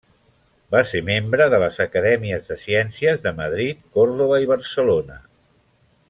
Va 0.75 0.79
ser 0.91 1.01
membre 1.09 1.45
de 1.55 1.59
les 1.63 1.75
Acadèmies 1.85 2.49
de 2.53 2.57
Ciències 2.63 3.21
de 3.29 3.33
Madrid, 3.43 3.83
Còrdova 3.99 4.41
i 4.47 4.51
Barcelona. 4.57 5.19